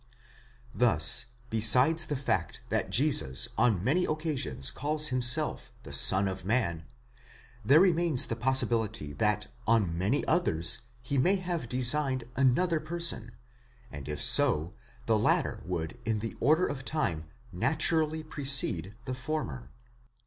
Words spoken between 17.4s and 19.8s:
naturally precede the former.